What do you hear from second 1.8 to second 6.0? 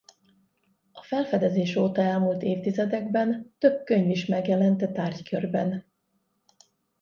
elmúlt évtizedekben több könyv is megjelent e tárgykörben.